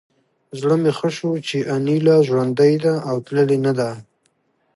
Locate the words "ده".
2.83-2.93, 3.79-3.89